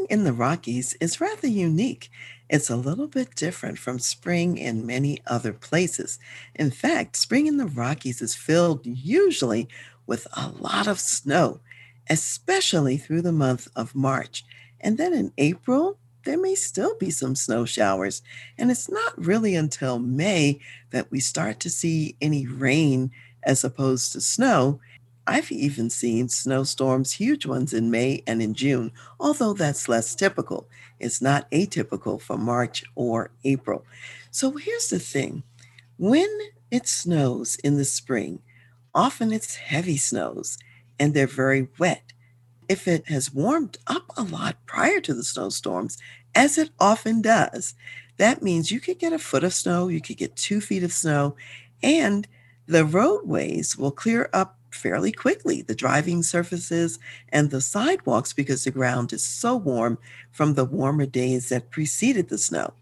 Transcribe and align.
Spring 0.00 0.18
in 0.18 0.24
the 0.24 0.32
Rockies 0.32 0.96
is 0.98 1.20
rather 1.20 1.46
unique. 1.46 2.10
It's 2.48 2.70
a 2.70 2.76
little 2.76 3.06
bit 3.06 3.34
different 3.34 3.78
from 3.78 3.98
spring 3.98 4.56
in 4.56 4.86
many 4.86 5.18
other 5.26 5.52
places. 5.52 6.18
In 6.54 6.70
fact, 6.70 7.16
spring 7.16 7.46
in 7.46 7.58
the 7.58 7.66
Rockies 7.66 8.22
is 8.22 8.34
filled 8.34 8.80
usually 8.86 9.68
with 10.06 10.26
a 10.32 10.48
lot 10.48 10.86
of 10.86 10.98
snow, 10.98 11.60
especially 12.08 12.96
through 12.96 13.20
the 13.20 13.30
month 13.30 13.68
of 13.76 13.94
March. 13.94 14.42
And 14.80 14.96
then 14.96 15.12
in 15.12 15.32
April, 15.36 15.98
there 16.24 16.40
may 16.40 16.54
still 16.54 16.96
be 16.96 17.10
some 17.10 17.34
snow 17.34 17.66
showers. 17.66 18.22
And 18.56 18.70
it's 18.70 18.90
not 18.90 19.22
really 19.22 19.54
until 19.54 19.98
May 19.98 20.60
that 20.92 21.10
we 21.10 21.20
start 21.20 21.60
to 21.60 21.68
see 21.68 22.16
any 22.22 22.46
rain 22.46 23.10
as 23.42 23.64
opposed 23.64 24.12
to 24.12 24.22
snow. 24.22 24.80
I've 25.30 25.52
even 25.52 25.90
seen 25.90 26.28
snowstorms, 26.28 27.12
huge 27.12 27.46
ones 27.46 27.72
in 27.72 27.88
May 27.88 28.24
and 28.26 28.42
in 28.42 28.52
June, 28.52 28.90
although 29.20 29.52
that's 29.52 29.88
less 29.88 30.16
typical. 30.16 30.68
It's 30.98 31.22
not 31.22 31.48
atypical 31.52 32.20
for 32.20 32.36
March 32.36 32.82
or 32.96 33.30
April. 33.44 33.86
So 34.32 34.50
here's 34.56 34.88
the 34.88 34.98
thing 34.98 35.44
when 35.98 36.28
it 36.72 36.88
snows 36.88 37.54
in 37.62 37.76
the 37.76 37.84
spring, 37.84 38.42
often 38.92 39.32
it's 39.32 39.54
heavy 39.54 39.96
snows 39.96 40.58
and 40.98 41.14
they're 41.14 41.28
very 41.28 41.68
wet. 41.78 42.12
If 42.68 42.88
it 42.88 43.06
has 43.08 43.32
warmed 43.32 43.78
up 43.86 44.10
a 44.16 44.24
lot 44.24 44.56
prior 44.66 45.00
to 45.00 45.14
the 45.14 45.22
snowstorms, 45.22 45.96
as 46.34 46.58
it 46.58 46.70
often 46.80 47.22
does, 47.22 47.74
that 48.16 48.42
means 48.42 48.72
you 48.72 48.80
could 48.80 48.98
get 48.98 49.12
a 49.12 49.18
foot 49.18 49.44
of 49.44 49.54
snow, 49.54 49.86
you 49.86 50.00
could 50.00 50.16
get 50.16 50.34
two 50.34 50.60
feet 50.60 50.82
of 50.82 50.92
snow, 50.92 51.36
and 51.84 52.26
the 52.66 52.84
roadways 52.84 53.78
will 53.78 53.92
clear 53.92 54.28
up 54.32 54.56
fairly 54.70 55.12
quickly 55.12 55.62
the 55.62 55.74
driving 55.74 56.22
surfaces 56.22 56.98
and 57.30 57.50
the 57.50 57.60
sidewalks 57.60 58.32
because 58.32 58.64
the 58.64 58.70
ground 58.70 59.12
is 59.12 59.22
so 59.24 59.56
warm 59.56 59.98
from 60.30 60.54
the 60.54 60.64
warmer 60.64 61.06
days 61.06 61.48
that 61.48 61.70
preceded 61.70 62.28
the 62.28 62.38
snow. 62.38 62.72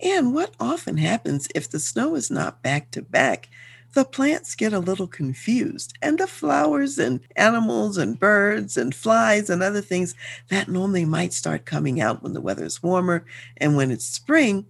And 0.00 0.34
what 0.34 0.54
often 0.58 0.96
happens 0.96 1.48
if 1.54 1.68
the 1.68 1.80
snow 1.80 2.14
is 2.14 2.30
not 2.30 2.62
back 2.62 2.90
to 2.92 3.02
back, 3.02 3.48
the 3.92 4.04
plants 4.04 4.54
get 4.54 4.72
a 4.72 4.78
little 4.78 5.08
confused, 5.08 5.94
and 6.00 6.18
the 6.18 6.28
flowers 6.28 6.96
and 6.98 7.20
animals 7.34 7.96
and 7.96 8.18
birds 8.18 8.76
and 8.76 8.94
flies 8.94 9.50
and 9.50 9.62
other 9.62 9.80
things 9.80 10.14
that 10.48 10.68
normally 10.68 11.04
might 11.04 11.32
start 11.32 11.64
coming 11.66 12.00
out 12.00 12.22
when 12.22 12.32
the 12.32 12.40
weather 12.40 12.64
is 12.64 12.82
warmer 12.82 13.24
and 13.56 13.76
when 13.76 13.90
it's 13.90 14.04
spring 14.04 14.64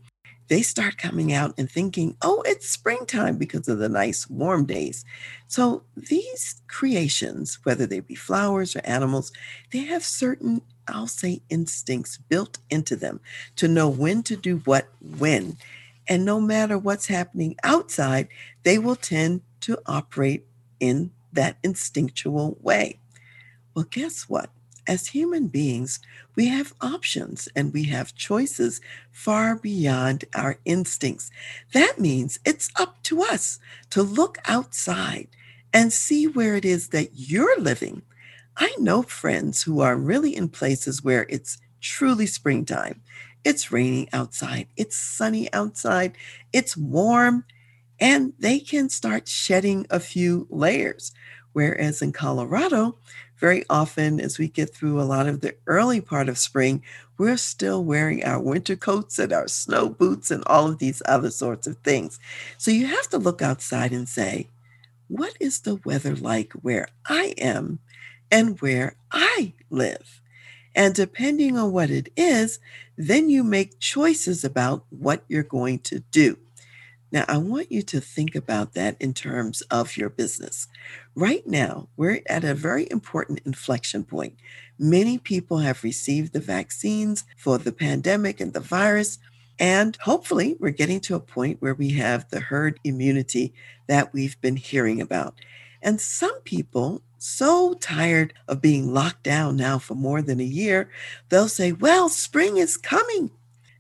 they 0.51 0.63
start 0.63 0.99
coming 0.99 1.33
out 1.33 1.55
and 1.57 1.71
thinking, 1.71 2.17
oh, 2.23 2.43
it's 2.45 2.69
springtime 2.69 3.39
because 3.39 3.69
of 3.69 3.79
the 3.79 3.89
nice 3.89 4.29
warm 4.29 4.67
days. 4.67 5.05
So 5.47 5.85
these 5.97 6.61
creations, 6.67 7.61
whether 7.63 7.87
they 7.87 8.01
be 8.01 8.17
flowers 8.17 8.75
or 8.75 8.81
animals, 8.85 9.31
they 9.71 9.85
have 9.85 10.03
certain, 10.03 10.63
I'll 10.89 11.07
say, 11.07 11.41
instincts 11.51 12.17
built 12.17 12.59
into 12.69 12.97
them 12.97 13.21
to 13.57 13.69
know 13.69 13.89
when 13.89 14.25
to 14.25 14.37
do 14.37 14.57
what 14.65 14.89
when. 15.01 15.57
And 16.09 16.25
no 16.25 16.41
matter 16.41 16.77
what's 16.77 17.07
happening 17.07 17.55
outside, 17.63 18.27
they 18.65 18.77
will 18.77 18.97
tend 18.97 19.43
to 19.61 19.79
operate 19.87 20.47
in 20.81 21.13
that 21.33 21.59
instinctual 21.63 22.59
way. 22.61 22.99
Well, 23.73 23.87
guess 23.89 24.29
what? 24.29 24.51
As 24.91 25.07
human 25.07 25.47
beings, 25.47 26.01
we 26.35 26.49
have 26.49 26.75
options 26.81 27.49
and 27.55 27.73
we 27.73 27.85
have 27.85 28.17
choices 28.17 28.81
far 29.13 29.55
beyond 29.55 30.25
our 30.35 30.59
instincts. 30.65 31.31
That 31.73 32.01
means 32.01 32.41
it's 32.45 32.71
up 32.75 33.01
to 33.05 33.23
us 33.23 33.61
to 33.91 34.03
look 34.03 34.39
outside 34.47 35.29
and 35.73 35.93
see 35.93 36.27
where 36.27 36.57
it 36.57 36.65
is 36.65 36.89
that 36.89 37.11
you're 37.15 37.61
living. 37.61 38.03
I 38.57 38.75
know 38.81 39.03
friends 39.03 39.63
who 39.63 39.79
are 39.79 39.97
really 39.97 40.35
in 40.35 40.49
places 40.49 41.05
where 41.05 41.25
it's 41.29 41.59
truly 41.81 42.27
springtime. 42.27 43.01
It's 43.45 43.71
raining 43.71 44.09
outside, 44.13 44.67
it's 44.77 44.97
sunny 44.97 45.51
outside, 45.53 46.17
it's 46.53 46.77
warm, 46.77 47.45
and 48.01 48.33
they 48.41 48.59
can 48.59 48.89
start 48.89 49.29
shedding 49.29 49.87
a 49.89 50.01
few 50.01 50.49
layers. 50.51 51.13
Whereas 51.53 52.03
in 52.03 52.13
Colorado, 52.13 52.97
very 53.41 53.65
often 53.71 54.21
as 54.21 54.39
we 54.39 54.49
get 54.49 54.75
through 54.75 55.01
a 55.01 55.03
lot 55.03 55.27
of 55.27 55.41
the 55.41 55.55
early 55.67 56.01
part 56.01 56.29
of 56.29 56.39
spring, 56.39 56.83
we're 57.19 57.37
still 57.37 57.83
wearing 57.83 58.25
our 58.25 58.41
winter 58.41 58.77
coats 58.77 59.19
and 59.19 59.33
our 59.33 59.49
snow 59.49 59.89
boots 59.89 60.31
and 60.31 60.45
all 60.47 60.69
of 60.69 60.79
these 60.79 61.03
other 61.07 61.31
sorts 61.31 61.67
of 61.67 61.77
things. 61.79 62.21
So 62.59 62.71
you 62.71 62.87
have 62.87 63.09
to 63.09 63.19
look 63.19 63.43
outside 63.43 63.93
and 63.93 64.09
say, 64.09 64.49
what 65.09 65.35
is 65.41 65.61
the 65.61 65.81
weather 65.85 66.15
like 66.15 66.53
where 66.53 66.89
I 67.07 67.35
am 67.39 67.81
and 68.31 68.61
where 68.61 68.95
I 69.11 69.55
live? 69.71 70.21
And 70.75 70.95
depending 70.95 71.59
on 71.59 71.73
what 71.73 71.91
it 71.91 72.13
is, 72.17 72.61
then 72.97 73.29
you 73.29 73.43
make 73.43 73.81
choices 73.81 74.45
about 74.45 74.85
what 74.91 75.25
you're 75.29 75.43
going 75.43 75.81
to 75.81 76.01
do. 76.13 76.39
Now, 77.13 77.25
I 77.27 77.39
want 77.39 77.73
you 77.73 77.83
to 77.83 78.01
think 78.01 78.35
about 78.35 78.75
that 78.75 78.97
in 79.01 79.15
terms 79.15 79.63
of 79.63 79.97
your 79.97 80.09
business. 80.09 80.69
Right 81.15 81.47
now, 81.47 81.89
we're 81.97 82.21
at 82.29 82.45
a 82.45 82.55
very 82.55 82.87
important 82.91 83.41
inflection 83.45 84.05
point. 84.05 84.35
Many 84.79 85.19
people 85.19 85.59
have 85.59 85.83
received 85.83 86.33
the 86.33 86.41
vaccines 86.41 87.25
for 87.37 87.59
the 87.59 87.73
pandemic 87.73 88.41
and 88.41 88.53
the 88.53 88.61
virus. 88.61 89.19
And 89.59 89.97
hopefully, 89.97 90.57
we're 90.61 90.71
getting 90.71 91.01
to 91.01 91.17
a 91.17 91.21
point 91.21 91.61
where 91.61 91.75
we 91.75 91.91
have 91.91 92.31
the 92.31 92.41
herd 92.41 92.79
immunity 92.85 93.53
that 93.89 94.13
we've 94.13 94.41
been 94.41 94.57
hearing 94.57 95.01
about. 95.01 95.35
And 95.83 96.01
some 96.01 96.41
people, 96.43 97.03
so 97.19 97.75
tired 97.75 98.35
of 98.47 98.63
being 98.63 98.95
locked 98.95 99.25
down 99.25 99.57
now 99.57 99.79
for 99.79 99.95
more 99.95 100.23
than 100.23 100.41
a 100.41 100.45
year, 100.45 100.91
they'll 101.29 101.49
say, 101.49 101.73
Well, 101.73 102.09
spring 102.09 102.57
is 102.57 102.77
coming. 102.77 103.31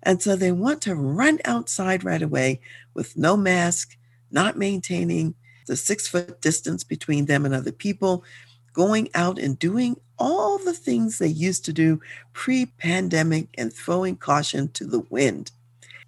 And 0.03 0.23
so 0.23 0.37
they 0.37 0.53
want 0.53 0.81
to 0.83 0.95
run 0.95 1.39
outside 1.45 2.05
right 2.05 2.23
away 2.23 2.61
with 2.95 3.17
no 3.17 3.37
mask, 3.37 3.97
not 4.31 4.57
maintaining 4.57 5.35
the 5.67 5.77
six 5.77 6.09
foot 6.09 6.41
distance 6.41 6.85
between 6.85 7.27
them 7.27 7.45
and 7.45 7.55
other 7.55 7.73
people, 7.73 8.25
going 8.73 9.09
out 9.15 9.39
and 9.39 9.59
doing 9.59 9.97
all 10.19 10.59
the 10.59 10.73
things 10.73 11.19
they 11.19 11.27
used 11.29 11.65
to 11.65 11.73
do 11.73 12.01
pre 12.33 12.67
pandemic 12.67 13.49
and 13.57 13.73
throwing 13.73 14.17
caution 14.17 14.69
to 14.73 14.85
the 14.85 15.01
wind. 15.11 15.51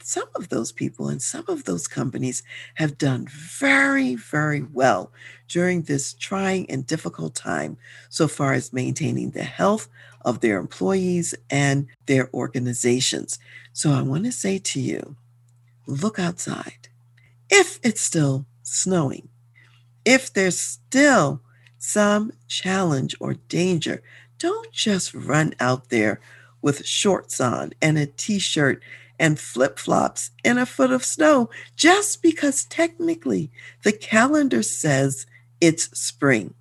Some 0.02 0.28
of 0.34 0.48
those 0.48 0.72
people 0.72 1.08
and 1.08 1.22
some 1.22 1.44
of 1.48 1.64
those 1.64 1.86
companies 1.86 2.42
have 2.74 2.98
done 2.98 3.26
very, 3.28 4.14
very 4.14 4.62
well 4.62 5.12
during 5.48 5.82
this 5.82 6.14
trying 6.14 6.68
and 6.70 6.86
difficult 6.86 7.34
time, 7.34 7.76
so 8.08 8.28
far 8.28 8.52
as 8.52 8.72
maintaining 8.72 9.30
the 9.30 9.44
health 9.44 9.88
of 10.24 10.40
their 10.40 10.58
employees 10.58 11.34
and 11.50 11.86
their 12.06 12.30
organizations. 12.34 13.38
So 13.72 13.92
I 13.92 14.02
want 14.02 14.24
to 14.24 14.32
say 14.32 14.58
to 14.58 14.80
you 14.80 15.16
look 15.86 16.19
outside. 16.19 16.88
If 17.50 17.78
it's 17.82 18.00
still 18.00 18.46
snowing, 18.62 19.28
if 20.04 20.32
there's 20.32 20.58
still 20.58 21.42
some 21.78 22.32
challenge 22.48 23.14
or 23.20 23.34
danger, 23.34 24.02
don't 24.38 24.72
just 24.72 25.14
run 25.14 25.54
out 25.60 25.90
there 25.90 26.20
with 26.62 26.86
shorts 26.86 27.40
on 27.40 27.72
and 27.82 27.99
a 27.99 28.06
t 28.06 28.38
shirt 28.38 28.82
and 29.19 29.38
flip 29.38 29.79
flops 29.79 30.31
in 30.44 30.59
a 30.59 30.67
foot 30.67 30.91
of 30.91 31.05
snow 31.05 31.50
just 31.76 32.23
because 32.23 32.64
technically 32.64 33.50
the 33.82 33.93
calendar 33.93 34.62
says 34.62 35.26
it's 35.61 35.97
spring. 35.99 36.55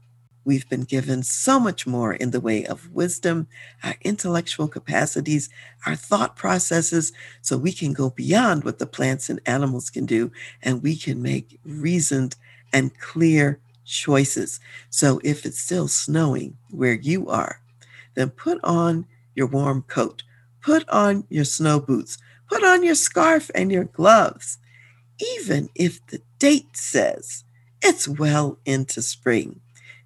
We've 0.44 0.68
been 0.70 0.84
given 0.84 1.22
so 1.22 1.60
much 1.60 1.86
more 1.86 2.14
in 2.14 2.32
the 2.32 2.40
way 2.40 2.66
of 2.66 2.92
wisdom, 2.92 3.48
our 3.84 3.96
intellectual 4.02 4.68
capacities, 4.68 5.50
our 5.86 5.96
thought 5.96 6.36
processes, 6.36 7.14
so 7.42 7.58
we 7.58 7.72
can 7.72 7.94
go 7.94 8.10
beyond 8.10 8.64
what 8.64 8.80
the 8.80 8.88
plants 8.88 9.30
and 9.30 9.40
animals 9.46 9.92
can 9.92 10.08
do, 10.08 10.32
and 10.64 10.82
we 10.82 10.96
can 10.96 11.22
make 11.22 11.60
reasoned 11.64 12.36
and 12.74 12.98
clear 13.00 13.60
choices. 13.86 14.60
So 14.90 15.22
if 15.24 15.46
it's 15.46 15.60
still 15.60 15.88
snowing 15.88 16.58
where 16.72 16.96
you 16.96 17.30
are, 17.30 17.62
then 18.16 18.32
put 18.32 18.60
on 18.64 19.06
your 19.36 19.48
warm 19.48 19.84
coat, 19.84 20.24
put 20.62 20.88
on 20.90 21.26
your 21.30 21.46
snow 21.46 21.80
boots, 21.80 22.18
put 22.52 22.64
on 22.64 22.84
your 22.84 22.96
scarf 22.96 23.50
and 23.56 23.72
your 23.72 23.86
gloves. 23.86 24.58
Even 25.38 25.70
if 25.76 26.06
the 26.08 26.22
date 26.40 26.76
says 26.76 27.44
it's 27.82 28.08
well 28.08 28.58
into 28.66 29.02
spring 29.02 29.62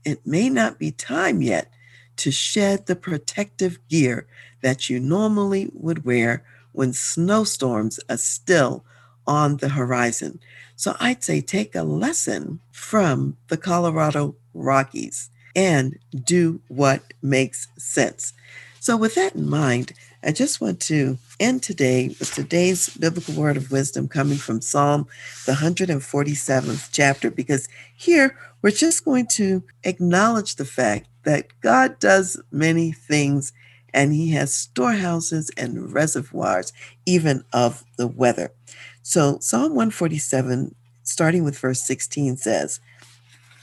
it 0.06 0.26
may 0.26 0.50
not 0.50 0.78
be 0.78 0.92
time 0.92 1.42
yet 1.42 1.72
to 2.18 2.32
shed 2.32 2.86
the 2.86 2.96
protective 2.96 3.80
gear 3.90 4.28
that 4.62 4.90
you 4.90 5.00
normally 5.00 5.70
would 5.74 6.06
wear 6.06 6.44
when 6.72 6.94
snowstorms 6.94 8.00
are 8.10 8.18
still 8.18 8.86
on 9.28 9.58
the 9.58 9.70
horizon. 9.70 10.40
So 10.76 10.96
I'd 11.00 11.24
say 11.24 11.42
take 11.42 11.76
a 11.76 11.84
lesson 11.84 12.60
from 12.72 13.36
the 13.48 13.58
Colorado 13.58 14.36
Rockies 14.54 15.30
and 15.56 15.98
do 16.24 16.62
what 16.68 17.14
makes 17.22 17.68
sense. 17.78 18.34
So, 18.80 18.96
with 18.96 19.16
that 19.16 19.36
in 19.36 19.50
mind, 19.50 19.94
I 20.25 20.31
just 20.31 20.60
want 20.60 20.80
to 20.81 21.19
end 21.39 21.62
today 21.62 22.07
with 22.07 22.33
today's 22.33 22.89
biblical 22.98 23.36
word 23.36 23.57
of 23.57 23.72
wisdom 23.72 24.07
coming 24.07 24.39
from 24.39 24.60
Psalm, 24.60 25.07
the 25.45 25.51
147th 25.51 26.89
chapter, 26.92 27.30
because 27.30 27.69
here 27.95 28.36
we're 28.63 28.72
just 28.72 29.06
going 29.06 29.27
to 29.33 29.62
acknowledge 29.83 30.56
the 30.56 30.66
fact 30.66 31.07
that 31.25 31.50
God 31.62 32.00
does 32.00 32.42
many 32.51 32.92
things 32.92 33.54
and 33.94 34.13
he 34.13 34.31
has 34.31 34.51
storehouses 34.51 35.51
and 35.57 35.94
reservoirs, 35.94 36.74
even 37.06 37.45
of 37.54 37.83
the 37.98 38.07
weather. 38.07 38.51
So, 39.04 39.38
Psalm 39.42 39.75
147, 39.75 40.74
starting 41.04 41.44
with 41.44 41.60
verse 41.60 41.83
16, 41.83 42.38
says, 42.38 42.80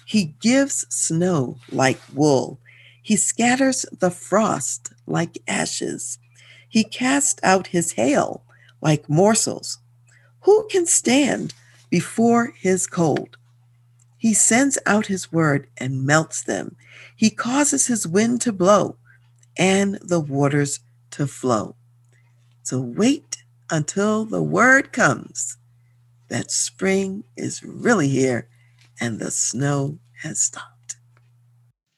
He 0.06 0.36
gives 0.40 0.86
snow 0.94 1.58
like 1.72 1.98
wool, 2.14 2.60
He 3.02 3.16
scatters 3.16 3.84
the 3.98 4.12
frost 4.12 4.92
like 5.06 5.38
ashes, 5.48 6.18
He 6.72 6.84
casts 6.84 7.38
out 7.42 7.66
His 7.66 7.92
hail 7.92 8.42
like 8.80 9.06
morsels. 9.06 9.78
Who 10.40 10.66
can 10.70 10.86
stand 10.86 11.52
before 11.90 12.54
His 12.56 12.86
cold? 12.86 13.36
He 14.16 14.32
sends 14.32 14.78
out 14.86 15.06
His 15.06 15.30
word 15.30 15.68
and 15.76 16.06
melts 16.06 16.42
them. 16.42 16.76
He 17.14 17.28
causes 17.28 17.88
His 17.88 18.08
wind 18.08 18.40
to 18.40 18.52
blow 18.52 18.96
and 19.58 19.96
the 19.96 20.18
waters 20.18 20.80
to 21.10 21.26
flow. 21.26 21.76
So 22.62 22.80
wait 22.80 23.44
until 23.70 24.24
the 24.24 24.42
word 24.42 24.92
comes 24.92 25.58
that 26.28 26.50
spring 26.50 27.22
is 27.36 27.62
really 27.62 28.08
here 28.08 28.48
and 28.98 29.18
the 29.18 29.30
snow 29.30 29.98
has 30.22 30.40
stopped. 30.40 30.96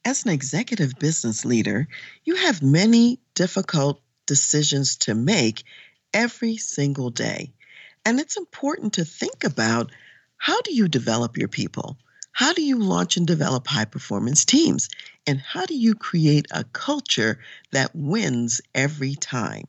As 0.03 0.25
an 0.25 0.31
executive 0.31 0.99
business 0.99 1.45
leader, 1.45 1.87
you 2.25 2.35
have 2.35 2.61
many 2.61 3.21
difficult 3.35 4.01
decisions 4.25 4.97
to 4.97 5.15
make 5.15 5.63
every 6.13 6.57
single 6.57 7.09
day. 7.09 7.53
And 8.05 8.19
it's 8.19 8.37
important 8.37 8.93
to 8.93 9.05
think 9.05 9.43
about 9.43 9.91
how 10.37 10.61
do 10.61 10.73
you 10.73 10.87
develop 10.87 11.37
your 11.37 11.47
people? 11.47 11.97
How 12.31 12.53
do 12.53 12.61
you 12.61 12.77
launch 12.77 13.17
and 13.17 13.25
develop 13.25 13.65
high 13.65 13.85
performance 13.85 14.45
teams? 14.45 14.89
And 15.25 15.39
how 15.39 15.65
do 15.65 15.75
you 15.75 15.95
create 15.95 16.47
a 16.51 16.65
culture 16.65 17.39
that 17.71 17.95
wins 17.95 18.61
every 18.75 19.15
time? 19.15 19.67